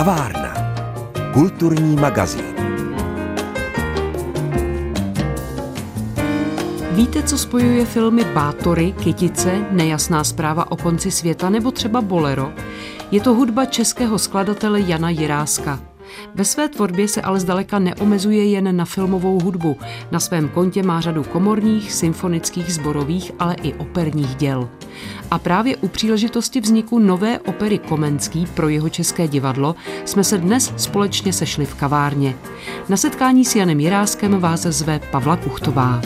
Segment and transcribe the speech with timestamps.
[0.00, 0.54] Kavárna.
[1.32, 2.44] Kulturní magazín.
[6.90, 12.52] Víte, co spojuje filmy Bátory, Kytice, Nejasná zpráva o konci světa nebo třeba Bolero?
[13.10, 15.89] Je to hudba českého skladatele Jana Jiráska.
[16.34, 19.76] Ve své tvorbě se ale zdaleka neomezuje jen na filmovou hudbu.
[20.10, 24.68] Na svém kontě má řadu komorních, symfonických, zborových, ale i operních děl.
[25.30, 30.72] A právě u příležitosti vzniku nové opery Komenský pro jeho české divadlo jsme se dnes
[30.76, 32.34] společně sešli v kavárně.
[32.88, 36.02] Na setkání s Janem Jiráskem vás zve Pavla Kuchtová.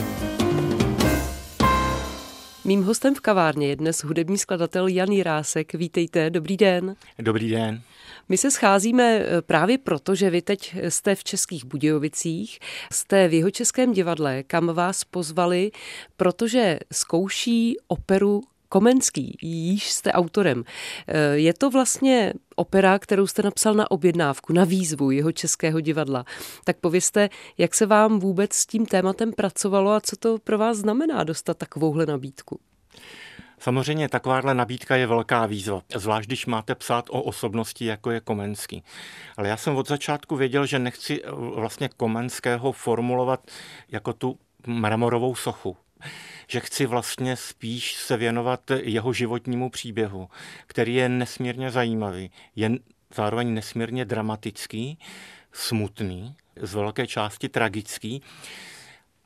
[2.65, 5.73] Mým hostem v kavárně je dnes hudební skladatel Jan Jirásek.
[5.73, 6.95] Vítejte, dobrý den.
[7.19, 7.81] Dobrý den.
[8.29, 12.59] My se scházíme eh, právě proto, že vy teď jste v Českých Budějovicích,
[12.91, 15.71] jste v jeho českém divadle, kam vás pozvali,
[16.17, 20.63] protože zkouší operu Komenský, jíž jste autorem.
[21.07, 26.25] Eh, je to vlastně opera, kterou jste napsal na objednávku, na výzvu jeho českého divadla.
[26.63, 30.77] Tak povězte, jak se vám vůbec s tím tématem pracovalo a co to pro vás
[30.77, 32.59] znamená dostat takovouhle nabídku?
[33.59, 38.83] Samozřejmě takováhle nabídka je velká výzva, zvlášť když máte psát o osobnosti, jako je Komenský.
[39.37, 43.51] Ale já jsem od začátku věděl, že nechci eh, vlastně Komenského formulovat
[43.91, 45.77] jako tu mramorovou sochu
[46.47, 50.29] že chci vlastně spíš se věnovat jeho životnímu příběhu,
[50.67, 52.71] který je nesmírně zajímavý, je
[53.15, 54.99] zároveň nesmírně dramatický,
[55.51, 58.21] smutný, z velké části tragický.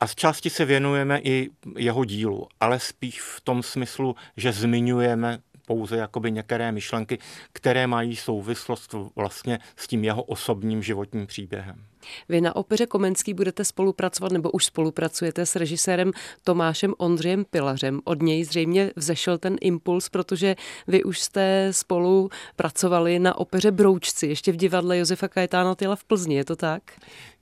[0.00, 5.38] A z části se věnujeme i jeho dílu, ale spíš v tom smyslu, že zmiňujeme
[5.70, 7.18] pouze jakoby některé myšlenky,
[7.52, 11.84] které mají souvislost vlastně s tím jeho osobním životním příběhem.
[12.28, 16.12] Vy na opeře Komenský budete spolupracovat nebo už spolupracujete s režisérem
[16.44, 18.00] Tomášem Ondřejem Pilařem.
[18.04, 24.26] Od něj zřejmě vzešel ten impuls, protože vy už jste spolu pracovali na opeře Broučci,
[24.26, 26.82] ještě v divadle Josefa Kajetána Tyla v Plzni, je to tak?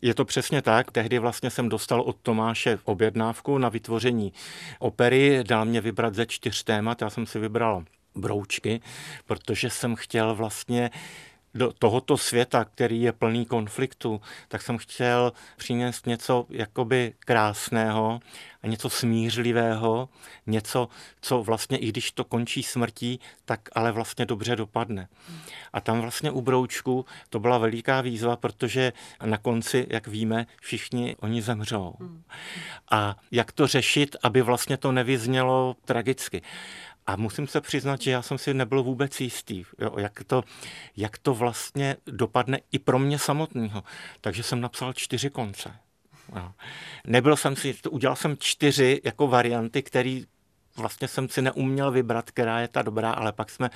[0.03, 0.93] Je to přesně tak.
[0.93, 4.33] Tehdy vlastně jsem dostal od Tomáše objednávku na vytvoření
[4.79, 7.85] opery, dal mě vybrat ze čtyř témat, já jsem si vybral
[8.21, 8.81] broučky,
[9.27, 10.91] protože jsem chtěl vlastně
[11.55, 18.21] do tohoto světa, který je plný konfliktu, tak jsem chtěl přinést něco jakoby krásného
[18.63, 20.09] a něco smířlivého,
[20.47, 20.89] něco,
[21.21, 25.09] co vlastně, i když to končí smrtí, tak ale vlastně dobře dopadne.
[25.73, 28.93] A tam vlastně u Broučku to byla veliká výzva, protože
[29.25, 31.95] na konci, jak víme, všichni oni zemřou.
[32.91, 36.43] A jak to řešit, aby vlastně to nevyznělo tragicky.
[37.09, 40.43] A musím se přiznat, že já jsem si nebyl vůbec jistý, jo, jak, to,
[40.97, 43.85] jak to vlastně dopadne i pro mě samotného.
[44.21, 45.75] Takže jsem napsal čtyři konce.
[46.37, 46.53] Jo.
[47.07, 50.21] Nebyl jsem si, udělal jsem čtyři jako varianty, které
[50.77, 53.71] vlastně jsem si neuměl vybrat, která je ta dobrá, ale pak jsme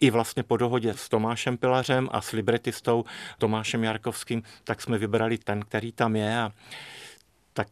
[0.00, 3.04] i vlastně po dohodě s Tomášem Pilařem a s libretistou
[3.38, 6.52] Tomášem Jarkovským, tak jsme vybrali ten, který tam je a
[7.52, 7.68] tak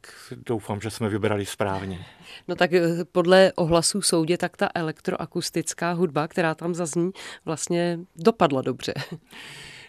[0.47, 2.07] doufám, že jsme vybrali správně.
[2.49, 7.11] No tak eh, podle ohlasů soudě, tak ta elektroakustická hudba, která tam zazní,
[7.45, 8.95] vlastně dopadla dobře.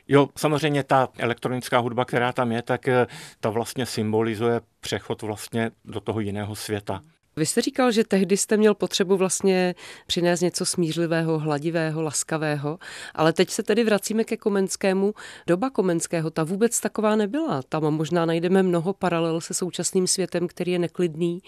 [0.07, 3.07] Jo, samozřejmě ta elektronická hudba, která tam je, tak eh,
[3.39, 7.01] ta vlastně symbolizuje přechod vlastně do toho jiného světa.
[7.35, 9.75] Vy jste říkal, že tehdy jste měl potřebu vlastně
[10.07, 12.79] přinést něco smířlivého, hladivého, laskavého,
[13.15, 15.13] ale teď se tedy vracíme ke Komenskému.
[15.47, 17.61] Doba Komenského, ta vůbec taková nebyla.
[17.69, 21.41] Tam možná najdeme mnoho paralel se současným světem, který je neklidný,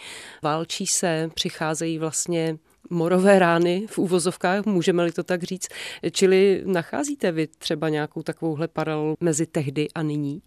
[0.44, 2.58] válčí se, přicházejí vlastně
[2.90, 5.68] morové rány v úvozovkách, můžeme-li to tak říct.
[6.12, 10.42] Čili nacházíte vy třeba nějakou takovouhle paralelu mezi tehdy a nyní?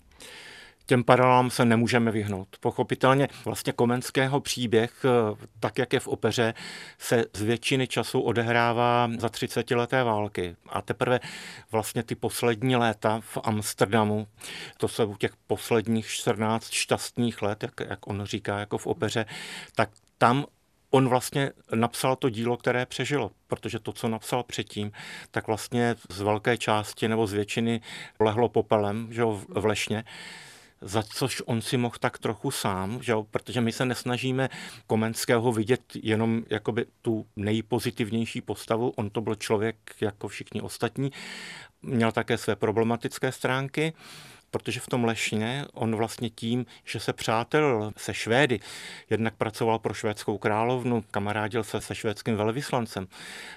[0.86, 2.48] Těm paralelám se nemůžeme vyhnout.
[2.60, 6.54] Pochopitelně vlastně Komenského příběh, eh, tak jak je v opeře,
[6.98, 10.56] se z většiny času odehrává za 30 leté války.
[10.68, 11.20] A teprve
[11.72, 14.26] vlastně ty poslední léta v Amsterdamu,
[14.78, 19.26] to jsou těch posledních 14 šťastných let, jak, jak on říká, jako v opeře,
[19.74, 20.44] tak tam
[20.90, 24.92] on vlastně napsal to dílo, které přežilo, protože to, co napsal předtím,
[25.30, 27.80] tak vlastně z velké části nebo z většiny
[28.20, 30.04] lehlo popelem že v Lešně
[30.80, 33.26] za což on si mohl tak trochu sám, že jo?
[33.30, 34.48] protože my se nesnažíme
[34.86, 41.12] Komenského vidět jenom jakoby tu nejpozitivnější postavu, on to byl člověk jako všichni ostatní,
[41.82, 43.92] měl také své problematické stránky,
[44.58, 48.60] protože v tom Lešně on vlastně tím, že se přátel se Švédy,
[49.10, 53.06] jednak pracoval pro švédskou královnu, kamarádil se se švédským velvyslancem,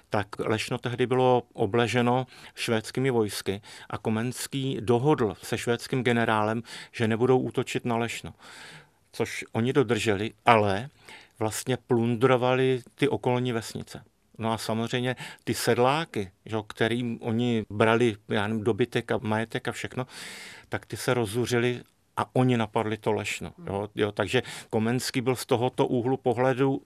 [0.09, 7.39] tak Lešno tehdy bylo obleženo švédskými vojsky a Komenský dohodl se švédským generálem, že nebudou
[7.39, 8.33] útočit na Lešno.
[9.11, 10.89] Což oni dodrželi, ale
[11.39, 14.03] vlastně plundrovali ty okolní vesnice
[14.39, 19.71] No a samozřejmě ty sedláky, že, kterým oni brali já nevím, dobytek a majetek a
[19.71, 20.07] všechno,
[20.69, 21.81] tak ty se rozuřili
[22.17, 23.53] a oni napadli to lešno.
[23.67, 26.81] Jo, jo, takže Komenský byl z tohoto úhlu pohledu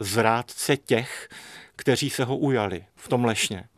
[0.00, 1.28] zrádce těch,
[1.76, 3.68] kteří se ho ujali v tom lešně.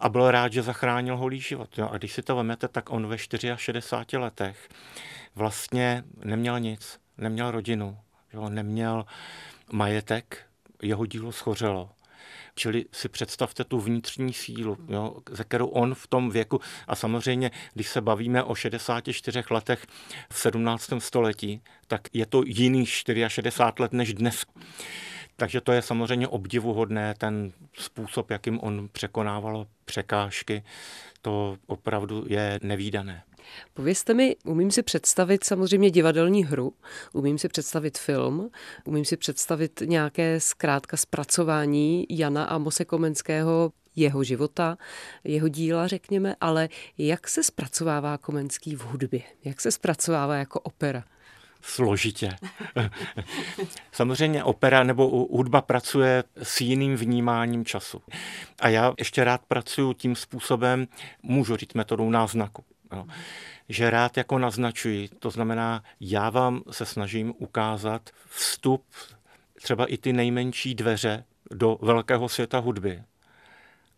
[0.00, 1.78] A byl rád, že zachránil holý život.
[1.78, 1.88] Jo.
[1.92, 4.68] A když si to vemete, tak on ve 64 letech
[5.34, 7.00] vlastně neměl nic.
[7.18, 7.98] Neměl rodinu,
[8.32, 9.04] jo, neměl
[9.72, 10.46] majetek,
[10.82, 11.90] jeho dílo schořelo.
[12.54, 17.50] Čili si představte tu vnitřní sílu, jo, ze kterou on v tom věku, a samozřejmě,
[17.74, 19.86] když se bavíme o 64 letech
[20.32, 20.92] v 17.
[20.98, 24.44] století, tak je to jiný 64 let než dnes.
[25.36, 30.62] Takže to je samozřejmě obdivuhodné, ten způsob, jakým on překonával překážky,
[31.22, 33.22] to opravdu je nevýdané.
[33.74, 36.72] Povězte mi, umím si představit samozřejmě divadelní hru,
[37.12, 38.50] umím si představit film,
[38.84, 44.78] umím si představit nějaké zkrátka zpracování Jana Amose Komenského jeho života,
[45.24, 46.68] jeho díla, řekněme, ale
[46.98, 49.22] jak se zpracovává Komenský v hudbě?
[49.44, 51.04] Jak se zpracovává jako opera?
[51.64, 52.36] složitě.
[53.92, 58.02] Samozřejmě opera nebo hudba pracuje s jiným vnímáním času.
[58.60, 60.88] A já ještě rád pracuji tím způsobem,
[61.22, 62.64] můžu říct metodou náznaku.
[62.94, 63.06] Jo.
[63.68, 68.84] Že rád jako naznačuji, to znamená, já vám se snažím ukázat vstup,
[69.62, 73.02] třeba i ty nejmenší dveře do velkého světa hudby,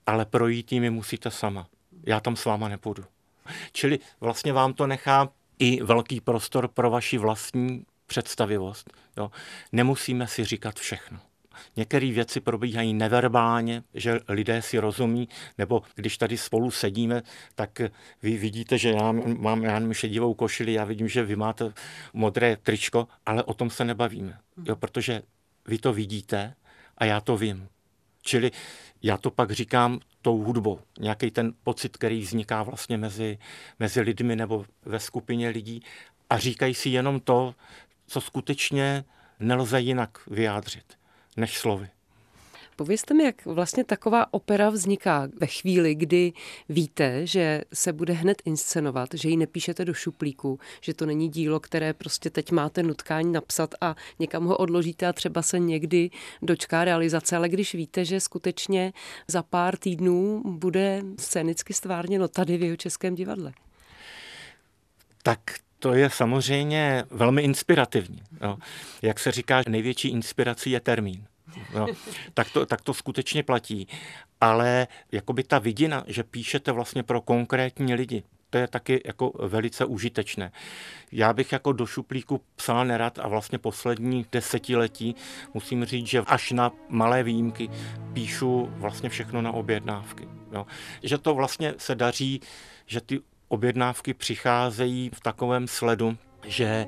[0.07, 1.67] ale projít jimi musíte sama.
[2.07, 3.05] Já tam s váma nepůjdu.
[3.73, 5.29] Čili vlastně vám to nechá
[5.59, 8.93] i velký prostor pro vaši vlastní představivost.
[9.17, 9.31] Jo.
[9.73, 11.19] Nemusíme si říkat všechno.
[11.77, 17.23] Některé věci probíhají neverbálně, že lidé si rozumí, nebo když tady spolu sedíme,
[17.55, 17.81] tak
[18.23, 21.73] vy vidíte, že já mám já šedivou košili, já vidím, že vy máte
[22.13, 25.23] modré tričko, ale o tom se nebavíme, jo, protože
[25.69, 26.55] vy to vidíte
[26.99, 27.69] a já to vím.
[28.23, 28.51] Čili
[29.03, 30.81] já to pak říkám tou hudbou.
[30.99, 33.39] Nějaký ten pocit, který vzniká vlastně mezi,
[33.79, 35.83] mezi lidmi nebo ve skupině lidí
[36.31, 37.55] a říkají si jenom to,
[38.07, 39.05] co skutečně
[39.41, 40.99] nelze jinak vyjádřit
[41.37, 41.89] než slovy.
[42.77, 46.33] Povězte mi, jak vlastně taková opera vzniká ve chvíli, kdy
[46.69, 51.61] víte, že se bude hned inscenovat, že ji nepíšete do šuplíku, že to není dílo,
[51.61, 56.11] které prostě teď máte nutkání napsat a někam ho odložíte a třeba se někdy
[56.43, 58.93] dočká realizace, ale když víte, že skutečně
[59.29, 63.53] za pár týdnů bude scénicky stvárněno tady v jeho českém divadle.
[65.23, 65.41] Tak
[65.79, 68.23] to je samozřejmě velmi inspirativní.
[68.43, 68.57] Jo.
[69.03, 71.27] Jak se říká, největší inspirací je termín.
[71.75, 71.87] No,
[72.35, 73.89] tak, to, tak to skutečně platí.
[74.41, 79.85] Ale jakoby ta vidina, že píšete vlastně pro konkrétní lidi, to je taky jako velice
[79.85, 80.53] užitečné.
[81.13, 85.15] Já bych jako do šuplíku psal nerad a vlastně poslední desetiletí
[85.55, 87.71] musím říct, že až na malé výjimky
[88.13, 90.29] píšu vlastně všechno na objednávky.
[90.53, 90.67] Jo.
[91.03, 92.41] Že to vlastně se daří,
[92.87, 96.17] že ty objednávky přicházejí v takovém sledu,
[96.47, 96.87] že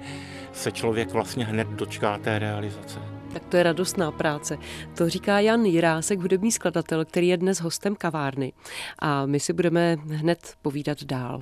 [0.52, 2.98] se člověk vlastně hned dočká té realizace.
[3.32, 4.58] Tak to je radostná práce.
[4.96, 8.52] To říká Jan Jirásek, hudební skladatel, který je dnes hostem kavárny.
[8.98, 11.40] A my si budeme hned povídat dál.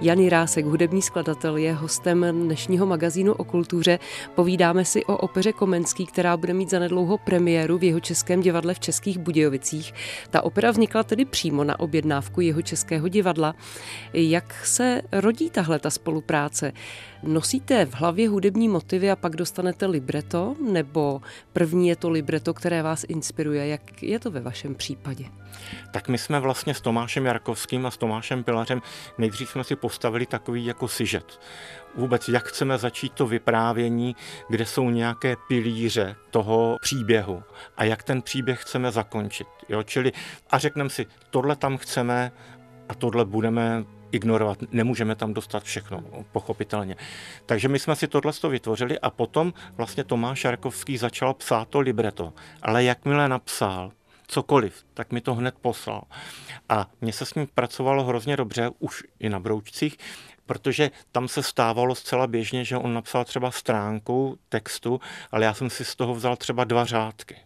[0.00, 3.98] Jan Rásek, hudební skladatel, je hostem dnešního magazínu o kultuře.
[4.34, 8.80] Povídáme si o opeře Komenský, která bude mít zanedlouho premiéru v jeho českém divadle v
[8.80, 9.94] Českých Budějovicích.
[10.30, 13.54] Ta opera vznikla tedy přímo na objednávku jeho českého divadla.
[14.12, 16.72] Jak se rodí tahle ta spolupráce?
[17.22, 20.56] Nosíte v hlavě hudební motivy a pak dostanete libreto?
[20.72, 21.20] Nebo
[21.52, 23.66] první je to libreto, které vás inspiruje?
[23.66, 25.24] Jak je to ve vašem případě?
[25.90, 28.82] Tak my jsme vlastně s Tomášem Jarkovským a s Tomášem Pilařem
[29.18, 31.40] nejdřív jsme si postavili takový jako sižet.
[31.94, 34.16] Vůbec jak chceme začít to vyprávění,
[34.48, 37.42] kde jsou nějaké pilíře toho příběhu
[37.76, 39.46] a jak ten příběh chceme zakončit.
[39.68, 39.82] Jo?
[39.82, 40.12] Čili
[40.50, 42.32] a řekneme si, tohle tam chceme
[42.88, 43.84] a tohle budeme
[44.16, 44.58] ignorovat.
[44.72, 46.96] Nemůžeme tam dostat všechno, pochopitelně.
[47.46, 52.32] Takže my jsme si tohle vytvořili a potom vlastně Tomáš Jarkovský začal psát to libreto.
[52.62, 53.92] Ale jakmile napsal,
[54.26, 56.02] cokoliv, tak mi to hned poslal.
[56.68, 59.96] A mně se s ním pracovalo hrozně dobře, už i na broučcích,
[60.46, 65.00] protože tam se stávalo zcela běžně, že on napsal třeba stránku textu,
[65.32, 67.36] ale já jsem si z toho vzal třeba dva řádky.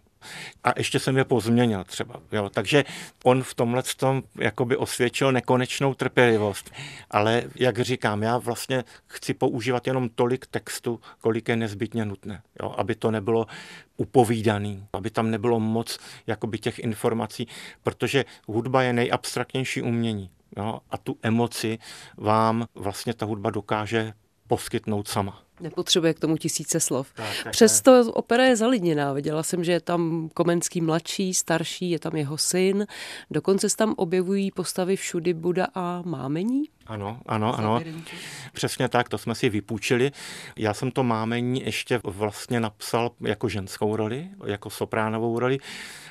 [0.64, 2.20] A ještě jsem je pozměnil třeba.
[2.32, 2.48] Jo.
[2.48, 2.84] Takže
[3.24, 6.70] on v tomhle tom jakoby osvědčil nekonečnou trpělivost.
[7.10, 12.42] Ale jak říkám, já vlastně chci používat jenom tolik textu, kolik je nezbytně nutné.
[12.62, 12.74] Jo.
[12.78, 13.46] Aby to nebylo
[13.96, 17.48] upovídaný, aby tam nebylo moc jakoby těch informací,
[17.82, 20.30] protože hudba je nejabstraktnější umění.
[20.56, 20.80] Jo.
[20.90, 21.78] A tu emoci
[22.16, 24.12] vám vlastně ta hudba dokáže
[24.46, 25.42] poskytnout sama.
[25.60, 27.12] Nepotřebuje k tomu tisíce slov.
[27.14, 29.12] Tak, tak, Přesto opera je zalidněná.
[29.12, 32.86] Viděla jsem, že je tam Komenský mladší, starší, je tam jeho syn.
[33.30, 36.62] Dokonce se tam objevují postavy všudy Buda a Mámení.
[36.86, 37.80] Ano, ano, ano.
[38.52, 40.12] Přesně tak, to jsme si vypůjčili.
[40.56, 45.58] Já jsem to mámení ještě vlastně napsal jako ženskou roli, jako sopránovou roli.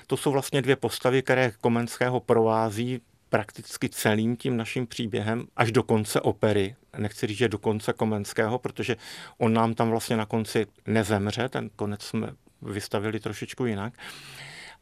[0.07, 5.83] To jsou vlastně dvě postavy, které Komenského provází prakticky celým tím naším příběhem až do
[5.83, 6.75] konce opery.
[6.97, 8.95] Nechci říct, že do konce Komenského, protože
[9.37, 12.29] on nám tam vlastně na konci nezemře, ten konec jsme
[12.61, 13.93] vystavili trošičku jinak.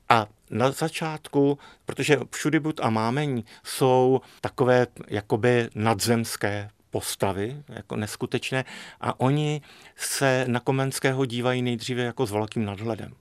[0.09, 8.65] A na začátku, protože všudy bud a mámení jsou takové jakoby nadzemské postavy, jako neskutečné,
[9.01, 9.61] a oni
[9.95, 13.13] se na Komenského dívají nejdříve jako s velkým nadhledem.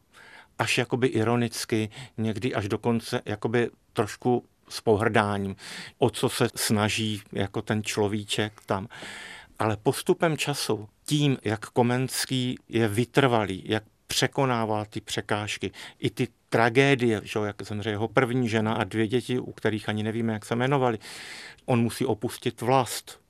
[0.58, 5.56] Až jakoby ironicky, někdy až dokonce jakoby trošku s pohrdáním,
[5.98, 8.88] o co se snaží jako ten človíček tam.
[9.58, 17.20] Ale postupem času, tím, jak Komenský je vytrvalý, jak překonává ty překážky, i ty tragédie,
[17.24, 20.54] že, jak zemře jeho první žena a dvě děti, u kterých ani nevíme, jak se
[20.54, 20.98] jmenovali.
[21.64, 23.20] On musí opustit vlast.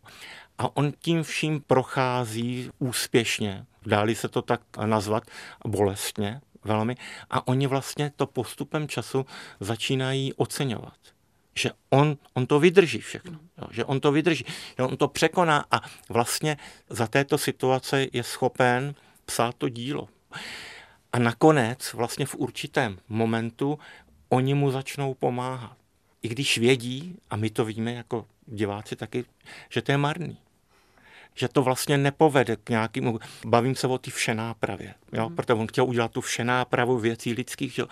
[0.58, 5.22] A on tím vším prochází úspěšně, dáli se to tak nazvat,
[5.66, 6.96] bolestně velmi.
[7.30, 9.26] A oni vlastně to postupem času
[9.60, 11.15] začínají oceňovat
[11.56, 14.44] že on, on to vydrží všechno, jo, že on to vydrží,
[14.78, 16.56] že on to překoná a vlastně
[16.90, 18.94] za této situace je schopen
[19.24, 20.08] psát to dílo.
[21.12, 23.78] A nakonec vlastně v určitém momentu
[24.28, 25.76] oni mu začnou pomáhat.
[26.22, 29.24] I když vědí, a my to víme jako diváci taky,
[29.70, 30.38] že to je marný
[31.36, 35.26] že to vlastně nepovede k nějakému, bavím se o té všenápravě, jo?
[35.26, 35.36] Hmm.
[35.36, 37.86] protože on chtěl udělat tu všenápravu věcí lidských, jo?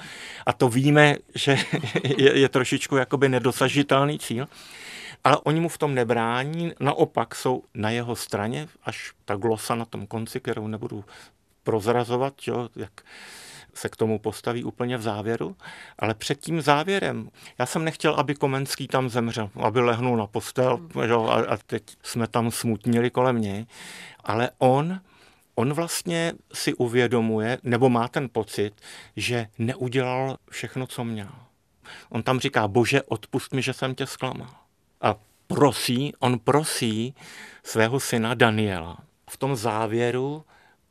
[0.46, 1.58] a to víme, že
[2.18, 4.48] je, je trošičku jakoby nedosažitelný cíl,
[5.24, 9.84] ale oni mu v tom nebrání, naopak jsou na jeho straně, až ta glosa na
[9.84, 11.04] tom konci, kterou nebudu
[11.62, 12.68] prozrazovat, jo?
[12.76, 13.02] jak
[13.74, 15.56] se k tomu postaví úplně v závěru,
[15.98, 20.88] ale před tím závěrem, já jsem nechtěl, aby Komenský tam zemřel, aby lehnul na postel
[21.06, 23.66] že, a, a teď jsme tam smutnili kolem něj,
[24.24, 25.00] ale on
[25.54, 28.72] on vlastně si uvědomuje, nebo má ten pocit,
[29.16, 31.30] že neudělal všechno, co měl.
[32.08, 34.54] On tam říká, bože, odpust mi, že jsem tě zklamal.
[35.00, 35.14] A
[35.46, 37.14] prosí, on prosí
[37.64, 38.98] svého syna Daniela.
[39.30, 40.44] V tom závěru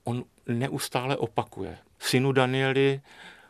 [0.03, 1.77] on neustále opakuje.
[2.03, 3.01] Synu Danieli,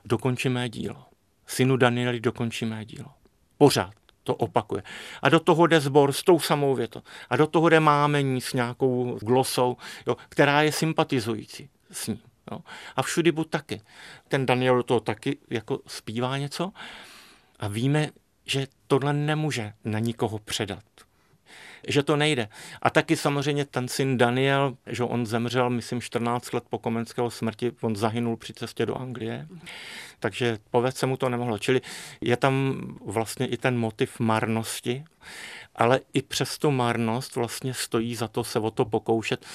[0.06, 1.06] dokonči mé dílo.
[1.48, 3.12] Synu Danieli, dokonči mé dílo.
[3.58, 3.94] Pořád
[4.24, 4.84] to opakuje.
[5.22, 7.02] A do toho jde zbor s tou samou větou.
[7.30, 12.20] A do toho jde mámení s nějakou glosou, jo, která je sympatizující s ním.
[12.52, 12.60] Jo.
[12.96, 13.82] A všudy buď taky.
[14.28, 16.72] Ten Daniel toho taky jako zpívá něco
[17.60, 18.10] a víme,
[18.46, 20.84] že tohle nemůže na nikoho předat
[21.88, 22.48] že to nejde.
[22.82, 27.72] A taky samozřejmě ten syn Daniel, že on zemřel, myslím, 14 let po Komenského smrti,
[27.82, 29.48] on zahynul při cestě do Anglie,
[30.20, 31.58] takže povést se mu to nemohlo.
[31.58, 31.82] Čili
[32.22, 35.04] je tam vlastně i ten motiv marnosti,
[35.76, 39.46] ale i přes tu marnost vlastně stojí za to se o to pokoušet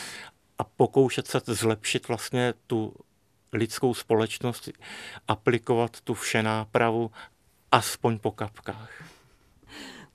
[0.58, 2.94] a pokoušet se zlepšit vlastně tu
[3.52, 4.68] lidskou společnost,
[5.28, 7.10] aplikovat tu všenápravu
[7.72, 9.17] aspoň po kapkách.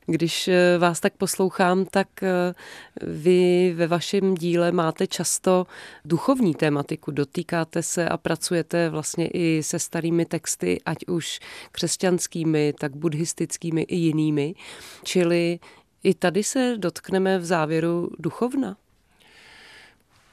[0.05, 2.53] Když eh, vás tak poslouchám, tak eh,
[3.01, 5.65] vy ve vašem díle máte často
[6.05, 7.11] duchovní tématiku.
[7.11, 11.39] Dotýkáte se a pracujete vlastně i se starými texty, ať už
[11.71, 14.55] křesťanskými, tak buddhistickými i jinými.
[15.03, 15.59] Čili
[16.03, 18.77] i tady se dotkneme v závěru duchovna.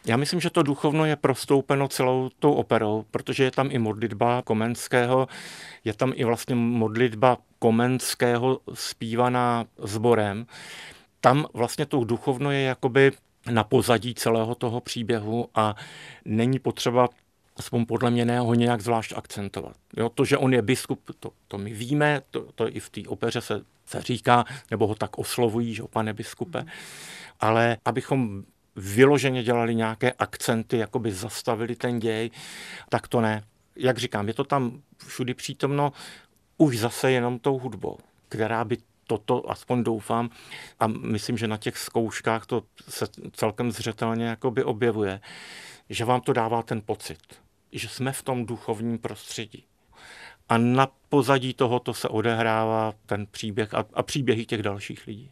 [0.06, 4.42] Já myslím, že to duchovno je prostoupeno celou tou operou, protože je tam i modlitba
[4.42, 5.28] Komenského,
[5.84, 10.46] je tam i vlastně modlitba Komenského zpívaná sborem.
[11.20, 13.12] Tam vlastně to duchovno je jakoby
[13.50, 15.74] na pozadí celého toho příběhu a
[16.24, 17.08] není potřeba
[17.56, 19.76] aspoň podle mě ne ho nějak zvlášť akcentovat.
[19.96, 23.00] Jo, to, že on je biskup, to, to my víme, to, to i v té
[23.08, 26.64] opeře se, se říká, nebo ho tak oslovují, že pane biskupe,
[27.40, 28.44] ale abychom
[28.76, 32.30] vyloženě dělali nějaké akcenty, jako by zastavili ten děj,
[32.88, 33.44] tak to ne.
[33.76, 35.92] Jak říkám, je to tam všudy přítomno
[36.56, 37.98] už zase jenom tou hudbou,
[38.28, 40.30] která by toto, aspoň doufám,
[40.80, 45.20] a myslím, že na těch zkouškách to se celkem zřetelně jakoby objevuje,
[45.88, 47.18] že vám to dává ten pocit,
[47.72, 49.64] že jsme v tom duchovním prostředí.
[50.48, 55.30] A na pozadí tohoto se odehrává ten příběh a, a příběhy těch dalších lidí.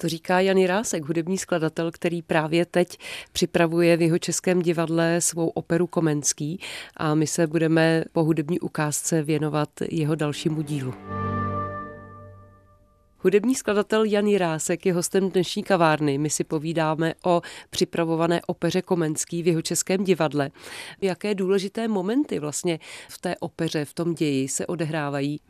[0.00, 2.98] To říká Jan Jirásek, hudební skladatel, který právě teď
[3.32, 6.60] připravuje v jeho českém divadle svou operu Komenský
[6.96, 10.94] a my se budeme po hudební ukázce věnovat jeho dalšímu dílu.
[13.18, 16.18] Hudební skladatel Jan Jirásek je hostem dnešní kavárny.
[16.18, 20.50] My si povídáme o připravované opeře Komenský v jeho českém divadle.
[21.00, 22.78] Jaké důležité momenty vlastně
[23.08, 25.40] v té opeře, v tom ději se odehrávají?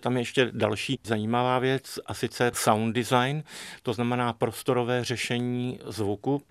[0.00, 3.42] Tam je ještě další zajímavá věc, a sice sound design,
[3.82, 6.42] to znamená prostorové řešení zvuku.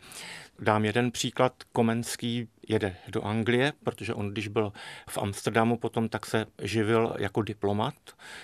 [0.60, 1.54] Dám jeden příklad.
[1.72, 4.74] Komenský jede do Anglie, protože on, když byl
[5.10, 7.94] v Amsterdamu potom, tak se živil jako diplomat,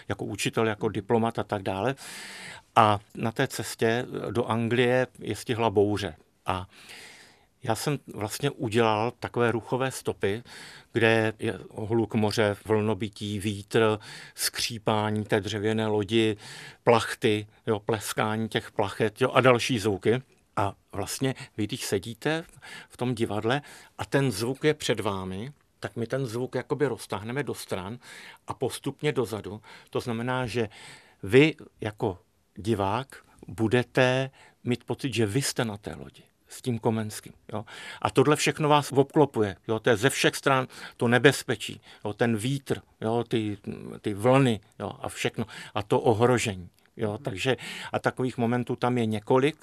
[0.08, 1.96] jako učitel, jako diplomat a tak dále.
[2.76, 6.16] A na té cestě do Anglie je stihla bouře.
[6.46, 6.68] A
[7.64, 10.44] já jsem vlastně udělal takové ruchové stopy,
[10.94, 14.00] kde je hluk moře, vlnobití, vítr,
[14.36, 16.38] skřípání té dřevěné lodi,
[16.84, 20.22] plachty, jo, pleskání těch plachet jo, a další zvuky.
[20.56, 22.44] A vlastně vy, když sedíte
[22.90, 23.62] v tom divadle
[23.98, 28.00] a ten zvuk je před vámi, tak my ten zvuk jakoby roztáhneme do stran
[28.48, 29.62] a postupně dozadu.
[29.90, 30.70] To znamená, že
[31.24, 32.20] vy jako
[32.56, 33.16] divák
[33.48, 34.30] budete
[34.64, 37.34] mít pocit, že vy jste na té lodi s tím Komenským.
[37.54, 37.66] Jo?
[38.02, 39.56] A tohle všechno vás obklopuje.
[39.68, 39.80] Jo?
[39.80, 40.68] To je ze všech stran
[40.98, 42.14] to nebezpečí, jo?
[42.14, 43.24] ten vítr, jo?
[43.28, 43.58] Ty,
[44.02, 44.92] ty vlny jo?
[45.02, 45.46] a všechno.
[45.74, 46.70] A to ohrožení.
[46.98, 47.58] Jo, takže
[47.94, 49.56] a takových momentů tam je několik,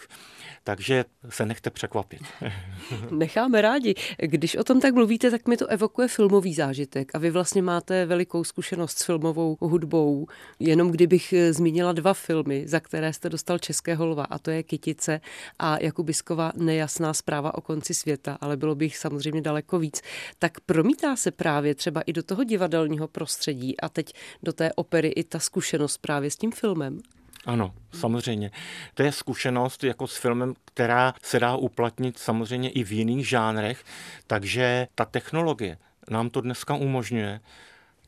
[0.64, 2.20] takže se nechte překvapit.
[3.10, 3.94] Necháme rádi.
[4.18, 8.06] Když o tom tak mluvíte, tak mi to evokuje filmový zážitek a vy vlastně máte
[8.06, 10.26] velikou zkušenost s filmovou hudbou.
[10.58, 14.62] Jenom kdybych eh, zmínila dva filmy, za které jste dostal Českého lva, a to je
[14.62, 15.20] Kytice
[15.58, 20.02] a Jakubiskova nejasná zpráva o konci světa, ale bylo by jich samozřejmě daleko víc.
[20.38, 25.08] Tak promítá se právě třeba i do toho divadelního prostředí a teď do té opery
[25.08, 27.00] i ta zkušenost právě s tím filmem.
[27.46, 28.50] Ano, samozřejmě.
[28.94, 33.84] To je zkušenost jako s filmem, která se dá uplatnit samozřejmě i v jiných žánrech,
[34.26, 35.78] takže ta technologie
[36.10, 37.40] nám to dneska umožňuje,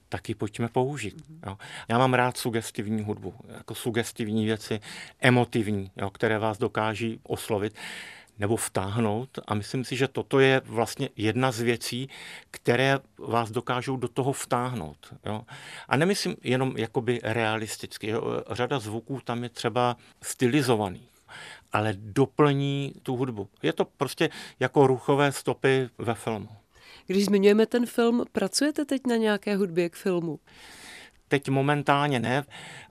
[0.08, 1.24] taky pojďme použít.
[1.46, 1.58] Jo.
[1.88, 4.80] Já mám rád sugestivní hudbu, jako sugestivní věci,
[5.20, 7.74] emotivní, jo, které vás dokáží oslovit
[8.42, 9.38] nebo vtáhnout.
[9.46, 12.08] A myslím si, že toto je vlastně jedna z věcí,
[12.50, 15.14] které vás dokážou do toho vtáhnout.
[15.26, 15.42] Jo?
[15.88, 18.06] A nemyslím jenom jakoby realisticky.
[18.10, 18.42] Jo?
[18.50, 21.12] Řada zvuků tam je třeba stylizovaných
[21.72, 23.48] ale doplní tu hudbu.
[23.62, 26.48] Je to prostě jako ruchové stopy ve filmu.
[27.06, 30.38] Když zmiňujeme ten film, pracujete teď na nějaké hudbě k filmu?
[31.28, 32.44] Teď momentálně ne,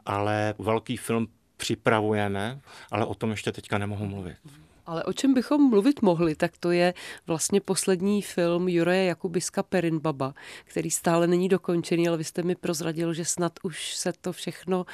[0.05, 2.59] ale velký film připravujeme,
[2.91, 4.37] ale o tom ještě teďka nemohu mluvit.
[4.85, 6.93] Ale o čem bychom mluvit mohli, tak to je
[7.27, 13.13] vlastně poslední film Juraje Jakubiska Perinbaba, který stále není dokončený, ale vy jste mi prozradil,
[13.13, 14.85] že snad už se to všechno,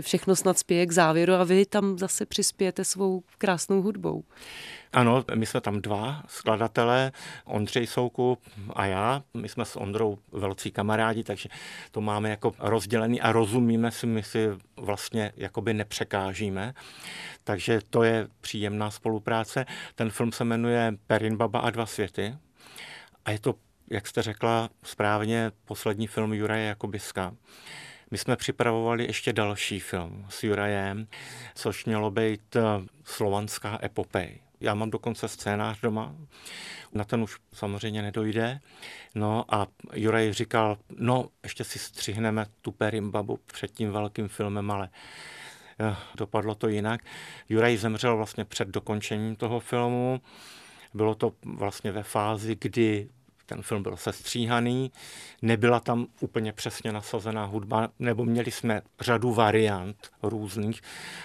[0.00, 4.24] všechno snad spěje k závěru a vy tam zase přispějete svou krásnou hudbou.
[4.96, 7.12] Ano, my jsme tam dva skladatelé,
[7.44, 8.42] Ondřej Soukup
[8.74, 9.22] a já.
[9.34, 11.48] My jsme s Ondrou velcí kamarádi, takže
[11.90, 16.74] to máme jako rozdělený a rozumíme si, my si vlastně jakoby nepřekážíme.
[17.44, 19.66] Takže to je příjemná spolupráce.
[19.94, 22.34] Ten film se jmenuje Perin Baba a dva světy
[23.24, 23.54] a je to,
[23.90, 27.34] jak jste řekla správně, poslední film Juraje Jakubiska.
[28.10, 31.06] My jsme připravovali ještě další film s Jurajem,
[31.54, 32.56] což mělo být
[33.04, 34.45] slovanská epopej.
[34.60, 36.16] Já mám dokonce scénář doma,
[36.92, 38.60] na ten už samozřejmě nedojde.
[39.14, 44.88] No a Juraj říkal, no ještě si střihneme tu Perimbabu před tím velkým filmem, ale
[45.80, 47.00] eh, dopadlo to jinak.
[47.48, 50.20] Juraj zemřel vlastně před dokončením toho filmu.
[50.94, 53.08] Bylo to vlastně ve fázi, kdy
[53.46, 54.92] ten film byl sestříhaný,
[55.42, 60.80] nebyla tam úplně přesně nasazená hudba, nebo měli jsme řadu variant různých,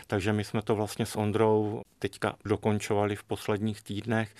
[0.07, 4.35] takže my jsme to vlastně s Ondrou teďka dokončovali v posledních týdnech.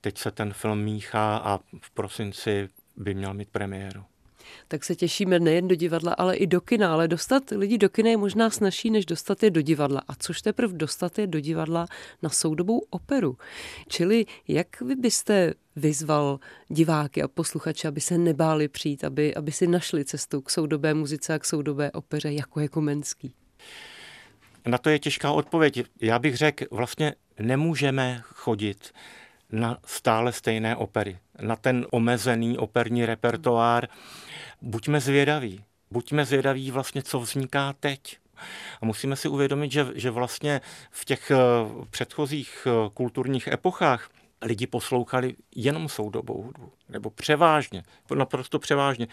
[0.00, 4.04] Teď se ten film míchá a v prosinci by měl mít premiéru
[4.68, 6.92] tak se těšíme nejen do divadla, ale i do kina.
[6.92, 10.02] Ale dostat lidi do kina je možná snažší, než dostat je do divadla.
[10.08, 11.86] A což teprve dostat je do divadla
[12.22, 13.38] na soudobou operu.
[13.88, 19.66] Čili jak vy byste vyzval diváky a posluchače, aby se nebáli přijít, aby, aby si
[19.66, 23.34] našli cestu k soudobé muzice a k soudobé opeře, jako je Komenský?
[24.66, 25.82] Na to je těžká odpověď.
[26.00, 28.92] Já bych řekl, vlastně nemůžeme chodit
[29.52, 33.88] na stále stejné opery, na ten omezený operní repertoár.
[34.62, 35.64] Buďme zvědaví.
[35.90, 38.18] Buďme zvědaví vlastně, co vzniká teď.
[38.80, 41.36] A musíme si uvědomit, že, že vlastně v těch eh,
[41.90, 44.10] předchozích eh, kulturních epochách
[44.42, 47.82] lidi poslouchali jenom soudobou hudbu, nebo převážně,
[48.14, 49.08] naprosto převážně.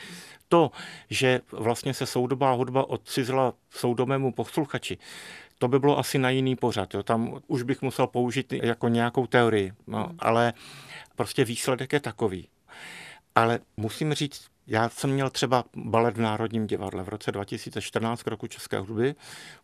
[0.47, 0.71] To,
[1.09, 4.97] že vlastně se soudobá hudba odcizila soudobému posluchači,
[5.59, 6.93] to by bylo asi na jiný pořad.
[6.93, 7.03] Jo.
[7.03, 10.53] Tam už bych musel použít jako nějakou teorii, no, ale
[11.15, 12.47] prostě výsledek je takový.
[13.35, 18.27] Ale musím říct, já jsem měl třeba balet v Národním divadle v roce 2014 k
[18.27, 19.15] roku České hudby,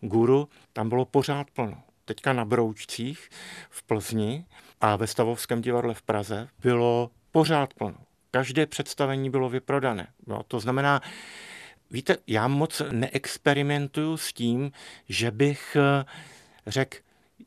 [0.01, 1.83] Guru, tam bylo pořád plno.
[2.05, 3.29] Teďka na Broučcích
[3.69, 4.45] v Plzni
[4.81, 7.95] a ve Stavovském divadle v Praze bylo pořád plno.
[8.31, 10.07] Každé představení bylo vyprodané.
[10.27, 11.01] No, to znamená,
[11.91, 14.71] víte, já moc neexperimentuju s tím,
[15.09, 16.05] že bych eh,
[16.67, 16.97] řekl,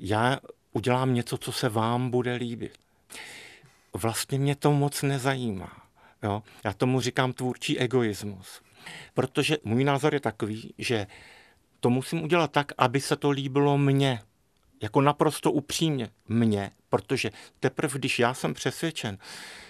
[0.00, 0.38] já
[0.72, 2.78] udělám něco, co se vám bude líbit.
[3.92, 5.81] Vlastně mě to moc nezajímá.
[6.22, 6.42] Jo?
[6.64, 8.60] Já tomu říkám tvůrčí egoismus.
[9.14, 11.06] Protože můj názor je takový, že
[11.80, 14.20] to musím udělat tak, aby se to líbilo mně.
[14.82, 16.70] Jako naprosto upřímně mně.
[16.88, 17.30] Protože
[17.60, 19.18] teprve, když já jsem přesvědčen,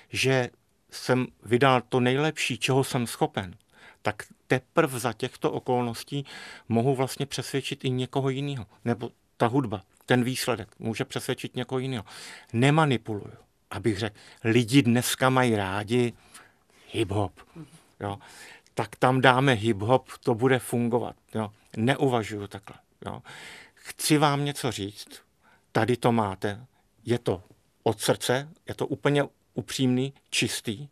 [0.08, 0.50] že
[0.90, 3.54] jsem vydal to nejlepší, čeho jsem schopen,
[4.02, 6.24] tak teprve za těchto okolností
[6.68, 8.66] mohu vlastně přesvědčit i někoho jiného.
[8.84, 12.04] Nebo ta hudba, ten výsledek může přesvědčit někoho jiného.
[12.52, 13.34] Nemanipuluju,
[13.70, 16.12] abych řekl, lidi dneska mají rádi
[16.92, 17.32] hip-hop.
[18.00, 18.18] Jo.
[18.74, 21.16] Tak tam dáme hip-hop, to bude fungovat.
[21.34, 21.52] Jo.
[21.76, 22.76] Neuvažuju takhle.
[23.06, 23.22] Jo.
[23.74, 25.22] Chci vám něco říct,
[25.72, 26.66] tady to máte,
[27.04, 27.42] je to
[27.82, 29.24] od srdce, je to úplně
[29.54, 30.88] upřímný, čistý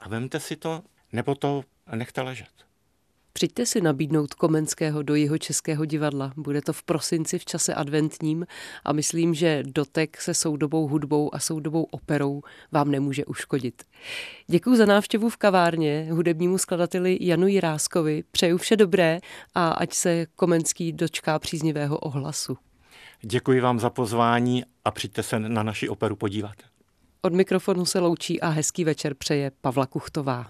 [0.00, 1.64] a vemte si to, nebo to
[1.94, 2.66] nechte ležet.
[3.36, 6.32] Přijďte si nabídnout Komenského do jeho českého divadla.
[6.36, 8.46] Bude to v prosinci v čase adventním
[8.84, 12.42] a myslím, že dotek se soudobou hudbou a soudobou operou
[12.72, 13.82] vám nemůže uškodit.
[14.46, 18.24] Děkuji za návštěvu v kavárně hudebnímu skladateli Janu Jiráskovi.
[18.30, 19.20] Přeju vše dobré
[19.54, 22.56] a ať se Komenský dočká příznivého ohlasu.
[23.22, 26.56] Děkuji vám za pozvání a přijďte se na naši operu podívat.
[27.22, 30.46] Od mikrofonu se loučí a hezký večer přeje Pavla Kuchtová.